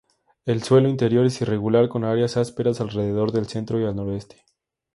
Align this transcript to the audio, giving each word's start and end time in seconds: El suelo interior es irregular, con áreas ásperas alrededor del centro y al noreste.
El 0.47 0.63
suelo 0.63 0.89
interior 0.89 1.27
es 1.27 1.41
irregular, 1.41 1.87
con 1.87 2.05
áreas 2.05 2.35
ásperas 2.35 2.81
alrededor 2.81 3.31
del 3.31 3.45
centro 3.45 3.79
y 3.79 3.83
al 3.85 3.95
noreste. 3.95 4.43